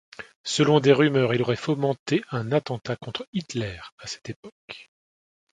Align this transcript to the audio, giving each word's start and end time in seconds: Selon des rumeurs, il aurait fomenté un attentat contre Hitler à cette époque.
Selon 0.45 0.79
des 0.79 0.93
rumeurs, 0.93 1.35
il 1.35 1.43
aurait 1.43 1.55
fomenté 1.55 2.23
un 2.31 2.51
attentat 2.51 2.95
contre 2.95 3.27
Hitler 3.33 3.77
à 3.99 4.07
cette 4.07 4.31
époque. 4.31 4.89